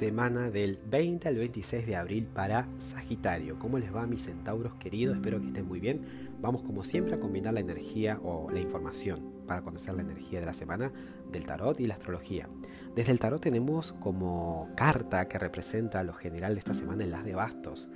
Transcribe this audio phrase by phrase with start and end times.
[0.00, 3.58] semana del 20 al 26 de abril para Sagitario.
[3.58, 5.14] ¿Cómo les va mis centauros queridos?
[5.14, 6.36] Espero que estén muy bien.
[6.40, 10.46] Vamos como siempre a combinar la energía o la información para conocer la energía de
[10.46, 10.90] la semana
[11.30, 12.48] del tarot y la astrología.
[12.96, 17.26] Desde el tarot tenemos como carta que representa lo general de esta semana el as
[17.26, 17.90] de bastos.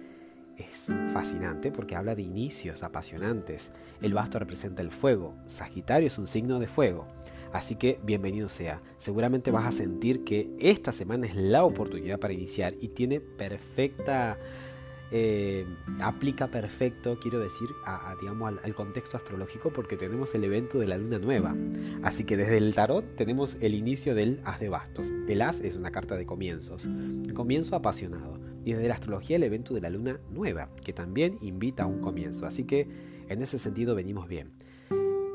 [0.59, 3.73] Es fascinante porque habla de inicios apasionantes.
[4.03, 5.37] El basto representa el fuego.
[5.47, 7.09] Sagitario es un signo de fuego.
[7.55, 8.83] Así que bienvenido sea.
[8.97, 14.37] Seguramente vas a sentir que esta semana es la oportunidad para iniciar y tiene perfecta...
[15.13, 15.65] Eh,
[16.01, 20.89] aplica perfecto, quiero decir, a, digamos, al, al, contexto astrológico porque tenemos el evento de
[20.89, 21.55] la luna nueva.
[22.03, 25.13] Así que desde el tarot tenemos el inicio del as de bastos.
[25.29, 26.89] El as es una carta de comienzos,
[27.35, 28.41] comienzo apasionado.
[28.65, 32.01] Y desde la astrología el evento de la luna nueva, que también invita a un
[32.01, 32.47] comienzo.
[32.47, 32.89] Así que
[33.29, 34.51] en ese sentido venimos bien.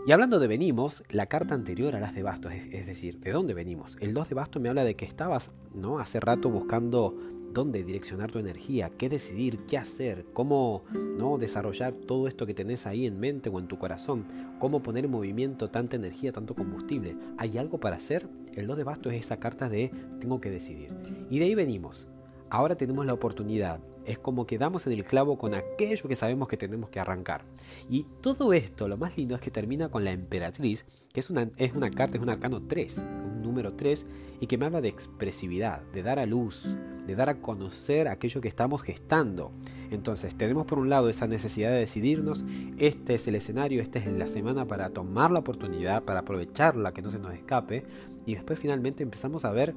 [0.10, 3.54] Y hablando de venimos, la carta anterior a las de bastos, es, decir, ¿de dónde
[3.54, 3.96] venimos?
[4.02, 6.00] El 2 de bastos me habla de que estabas, ¿no?
[6.00, 7.16] Hace rato buscando
[7.54, 10.84] dónde direccionar tu energía, qué decidir, qué hacer, cómo
[11.16, 11.38] ¿no?
[11.38, 14.26] desarrollar todo esto que tenés ahí en mente o en tu corazón,
[14.58, 17.16] cómo poner en movimiento tanta energía, tanto combustible.
[17.38, 18.28] ¿Hay algo para hacer?
[18.56, 20.90] El 2 de bastos es esa carta de tengo que decidir.
[21.30, 22.08] Y de ahí venimos.
[22.50, 23.80] Ahora tenemos la oportunidad
[24.10, 27.46] es como que damos en el clavo con aquello que sabemos que tenemos que arrancar.
[27.88, 31.48] Y todo esto, lo más lindo es que termina con la emperatriz, que es una,
[31.58, 34.08] es una carta, es un arcano 3, un número 3,
[34.42, 38.42] y que me habla de expresividad, de dar a luz, de dar a conocer aquello
[38.42, 39.52] que estamos gestando.
[39.92, 42.46] Entonces tenemos por un lado esa necesidad de decidirnos,
[42.80, 47.04] este es el escenario, esta es la semana para tomar la oportunidad, para aprovecharla, que
[47.04, 47.86] no se nos escape,
[48.26, 49.76] y después finalmente empezamos a ver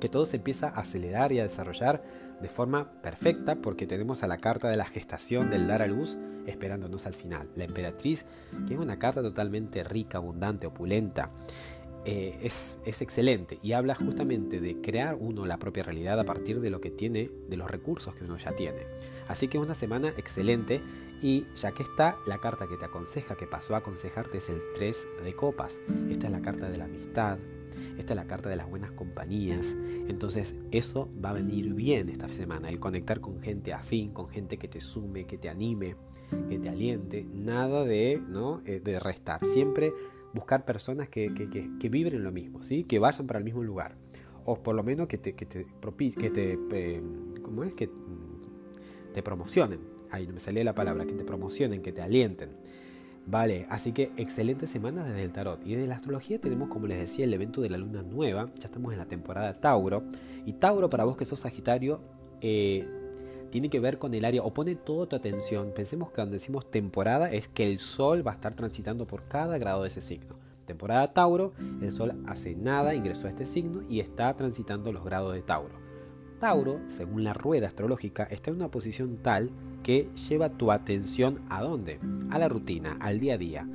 [0.00, 2.02] que todo se empieza a acelerar y a desarrollar
[2.42, 6.18] de forma perfecta porque tenemos a la carta de la gestación del dar a luz
[6.46, 7.48] esperándonos al final.
[7.54, 8.26] La emperatriz,
[8.66, 11.30] que es una carta totalmente rica, abundante, opulenta,
[12.04, 16.60] eh, es, es, excelente y habla justamente de crear uno la propia realidad a partir
[16.60, 18.80] de lo que tiene, de los recursos que uno ya tiene.
[19.28, 20.82] Así que es una semana excelente
[21.22, 24.60] y ya que está, la carta que te aconseja, que pasó a aconsejarte es el
[24.74, 25.80] 3 de copas.
[26.10, 27.38] Esta es la carta de la amistad,
[27.98, 29.76] esta es la carta de las buenas compañías.
[30.08, 32.68] Entonces eso va a venir bien esta semana.
[32.68, 35.96] El conectar con gente afín, con gente que te sume, que te anime,
[36.48, 37.26] que te aliente.
[37.32, 38.62] Nada de, ¿no?
[38.64, 39.44] Eh, de restar.
[39.44, 39.92] Siempre
[40.32, 42.84] buscar personas que, que, que, vibren lo mismo, ¿sí?
[42.84, 43.96] que vayan para el mismo lugar.
[44.44, 47.02] O por lo menos que te, que te, que te eh,
[47.42, 47.74] ¿cómo es?
[47.74, 47.90] Que
[49.12, 49.80] te promocionen.
[50.10, 52.50] Ahí no me salía la palabra, que te promocionen, que te alienten.
[53.26, 55.64] Vale, así que excelentes semanas desde el tarot.
[55.64, 58.50] Y desde la astrología tenemos, como les decía, el evento de la luna nueva.
[58.58, 60.02] Ya estamos en la temporada Tauro.
[60.44, 62.00] Y Tauro, para vos que sos Sagitario,
[62.40, 62.88] eh,
[63.50, 65.72] tiene que ver con el área, o pone toda tu atención.
[65.74, 69.58] Pensemos que cuando decimos temporada es que el Sol va a estar transitando por cada
[69.58, 70.36] grado de ese signo.
[70.66, 75.34] Temporada Tauro, el Sol hace nada, ingresó a este signo y está transitando los grados
[75.34, 75.74] de Tauro.
[76.40, 79.50] Tauro, según la rueda astrológica, está en una posición tal
[79.82, 81.98] que lleva tu atención a dónde?
[82.30, 83.68] A la rutina, al día a día,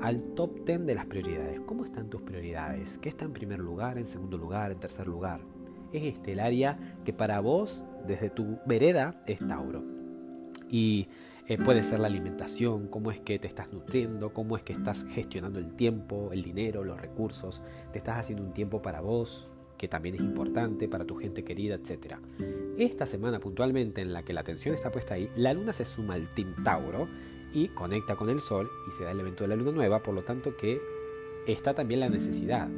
[0.00, 1.60] al top 10 de las prioridades.
[1.60, 2.98] ¿Cómo están tus prioridades?
[2.98, 5.40] ¿Qué está en primer lugar, en segundo lugar, en tercer lugar?
[5.92, 9.82] Es este el área que para vos, desde tu vereda, es Tauro.
[10.70, 11.08] Y
[11.46, 15.06] eh, puede ser la alimentación, cómo es que te estás nutriendo, cómo es que estás
[15.08, 19.48] gestionando el tiempo, el dinero, los recursos, te estás haciendo un tiempo para vos,
[19.78, 22.16] que también es importante para tu gente querida, etc.
[22.78, 26.14] Esta semana puntualmente en la que la atención está puesta ahí, la luna se suma
[26.14, 27.08] al Team Tauro
[27.52, 30.14] y conecta con el Sol y se da el evento de la luna nueva, por
[30.14, 30.80] lo tanto que
[31.48, 32.68] está también la necesidad.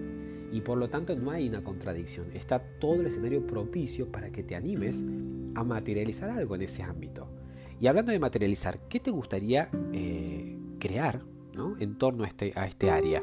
[0.50, 4.42] Y por lo tanto no hay una contradicción, está todo el escenario propicio para que
[4.42, 5.02] te animes
[5.54, 7.28] a materializar algo en ese ámbito.
[7.78, 11.20] Y hablando de materializar, ¿qué te gustaría eh, crear
[11.52, 11.76] ¿no?
[11.78, 13.22] en torno este, a este área?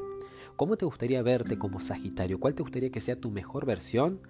[0.56, 2.40] ¿Cómo te gustaría verte como Sagitario?
[2.40, 4.22] ¿Cuál te gustaría que sea tu mejor versión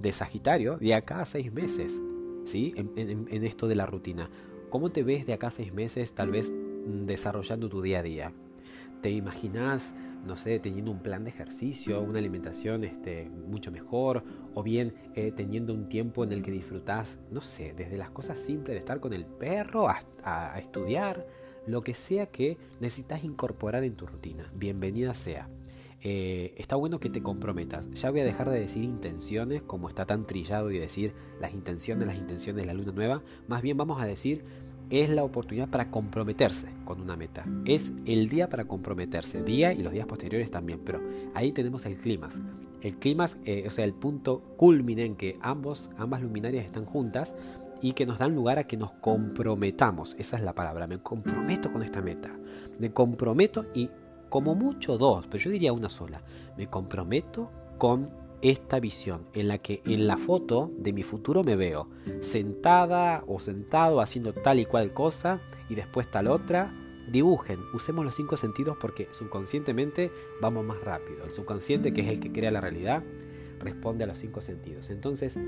[0.00, 2.00] de Sagitario de acá a seis meses?
[2.44, 2.74] ¿Sí?
[2.76, 4.28] En, esto de la rutina.
[4.70, 8.02] ¿Cómo te ves de acá a seis meses tal vez mm, desarrollando tu día a
[8.02, 8.32] día?
[9.00, 9.94] ¿Te imaginas,
[10.26, 14.24] no sé, teniendo un plan de ejercicio, una alimentación este, mucho mejor?
[14.54, 18.38] ¿O bien eh, teniendo un tiempo en el que disfrutás, no sé, desde las cosas
[18.38, 21.26] simples de estar con el perro a estudiar?
[21.66, 24.50] Lo que sea que necesitas incorporar en tu rutina.
[24.54, 25.48] Bienvenida sea.
[26.04, 27.88] Eh, está bueno que te comprometas.
[27.92, 32.06] Ya voy a dejar de decir intenciones, como está tan trillado, y decir las intenciones,
[32.06, 33.22] las intenciones de la luna nueva.
[33.46, 34.44] Más bien vamos a decir,
[34.90, 37.44] es la oportunidad para comprometerse con una meta.
[37.66, 40.80] Es el día para comprometerse, día y los días posteriores también.
[40.84, 41.00] Pero
[41.34, 42.40] ahí tenemos el clímax.
[42.80, 47.36] El clímax, eh, o sea, el punto culmine en que ambos, ambas luminarias están juntas
[47.80, 50.16] y que nos dan lugar a que nos comprometamos.
[50.18, 52.36] Esa es la palabra, me comprometo con esta meta.
[52.78, 53.88] Me comprometo y
[54.32, 56.22] como mucho dos, pero yo diría una sola.
[56.56, 58.08] Me comprometo con
[58.40, 61.90] esta visión en la que en la foto de mi futuro me veo
[62.20, 66.74] sentada o sentado haciendo tal y cual cosa y después tal otra.
[67.10, 71.26] Dibujen, usemos los cinco sentidos porque subconscientemente vamos más rápido.
[71.26, 73.04] El subconsciente, que es el que crea la realidad,
[73.60, 74.88] responde a los cinco sentidos.
[74.88, 75.38] Entonces,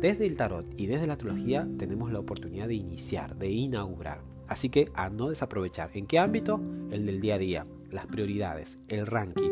[0.00, 4.22] desde el tarot y desde la astrología tenemos la oportunidad de iniciar, de inaugurar.
[4.48, 5.90] Así que a no desaprovechar.
[5.92, 6.58] ¿En qué ámbito?
[6.90, 9.50] El del día a día, las prioridades, el ranking.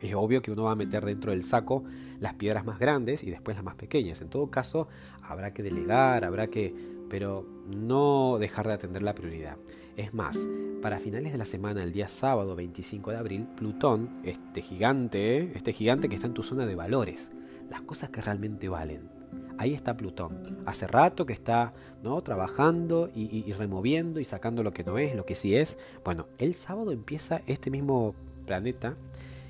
[0.00, 1.84] Es obvio que uno va a meter dentro del saco
[2.20, 4.20] las piedras más grandes y después las más pequeñas.
[4.22, 4.88] En todo caso,
[5.22, 6.74] habrá que delegar, habrá que...
[7.08, 9.58] pero no dejar de atender la prioridad.
[9.96, 10.48] Es más,
[10.80, 15.74] para finales de la semana, el día sábado 25 de abril, Plutón, este gigante, este
[15.74, 17.32] gigante que está en tu zona de valores,
[17.68, 19.19] las cosas que realmente valen.
[19.60, 20.62] Ahí está Plutón.
[20.64, 21.72] Hace rato que está
[22.02, 22.22] ¿no?
[22.22, 25.76] trabajando y, removiendo y sacando lo que no es, lo que sí es.
[26.02, 28.14] Bueno, el sábado empieza este mismo
[28.46, 28.96] planeta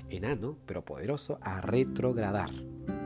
[0.09, 2.49] enano, pero poderoso, a retrogradar.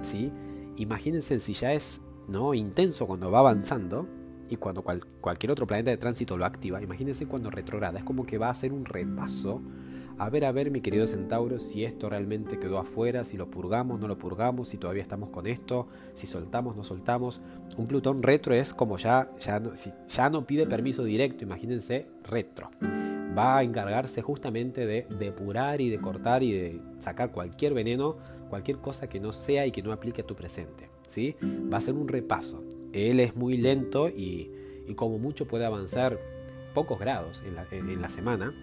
[0.01, 0.31] ¿sí?
[0.77, 2.55] Imagínense si ya es ¿no?
[2.55, 4.07] intenso cuando va avanzando,
[4.49, 4.83] y cuando
[5.21, 8.51] cualquier otro planeta de tránsito lo activa, imagínense cuando retrograda, es como que va a
[8.51, 9.61] hacer un repaso.
[10.17, 13.99] A ver, a ver, mi querido Centauro, si esto realmente quedó afuera, si lo purgamos,
[13.99, 17.41] no lo purgamos, si todavía estamos con esto, si soltamos, no soltamos.
[17.77, 22.07] Un Plutón retro es como ya, ya, no, si ya no pide permiso directo, imagínense
[22.23, 22.71] retro.
[23.37, 28.15] Va a encargarse justamente de depurar y de cortar y de sacar cualquier veneno,
[28.49, 30.89] cualquier cosa que no sea y que no aplique a tu presente.
[31.07, 31.35] ¿sí?
[31.43, 32.63] Va a ser un repaso
[32.95, 34.51] él es muy lento y,
[34.95, 36.17] como mucho puede avanzar
[36.73, 38.53] pocos grados en la, semana.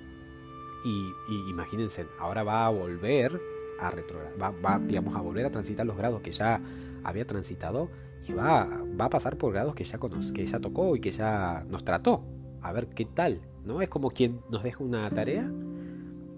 [0.84, 1.12] Y,
[1.48, 3.40] imagínense, ahora va a volver
[3.78, 6.60] a retrogradar, va, digamos, a volver a transitar los grados que ya
[7.04, 7.88] había transitado
[8.26, 8.68] y va,
[9.00, 9.98] va a pasar por grados que ya,
[10.34, 12.24] que ya tocó y que ya nos trató.
[12.60, 13.82] A ver qué tal, ¿no?
[13.82, 15.50] Es como quien nos deja una tarea,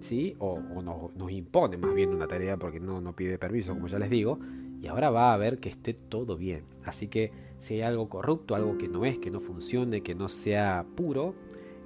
[0.00, 0.37] ¿sí?
[0.38, 3.99] O, nos, nos, impone más bien una tarea porque no, no pide permiso, como ya
[3.99, 4.38] les digo,
[4.81, 6.64] y ahora va a ver que esté todo bien.
[6.85, 10.29] Así que si hay algo corrupto, algo que no es, que no funcione, que no
[10.29, 11.35] sea puro,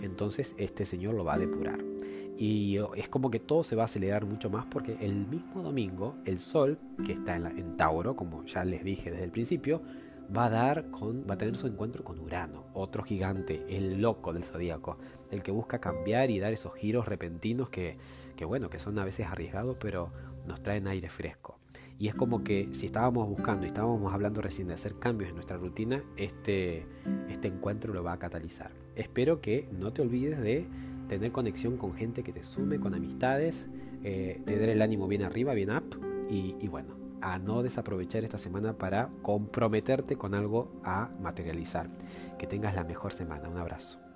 [0.01, 1.79] entonces este Señor lo va a depurar.
[2.39, 6.15] Y es como que todo se va a acelerar mucho más porque el mismo domingo
[6.25, 9.83] el Sol, que está en, en Tauro, como ya les dije desde el principio,
[10.37, 14.45] va a dar va a tener su encuentro con Urano, otro gigante, el loco del
[14.45, 14.99] zodíaco,
[15.31, 17.97] el que busca cambiar y dar esos giros repentinos que,
[18.37, 20.13] que bueno, que son a veces arriesgados, pero
[20.47, 21.59] nos traen aire fresco.
[21.99, 25.35] Y es como que si estábamos buscando y estábamos hablando recién de hacer cambios en
[25.35, 26.87] nuestra rutina, este,
[27.29, 28.71] este encuentro lo va a catalizar.
[28.95, 30.69] Espero que no te olvides de
[31.09, 33.69] tener conexión con gente que te sume, con amistades,
[34.05, 35.99] eh, tener el ánimo bien arriba, bien up
[36.31, 41.89] y, y bueno, a no desaprovechar esta semana para comprometerte con algo a materializar.
[42.39, 43.49] Que tengas la mejor semana.
[43.49, 44.08] Un abrazo.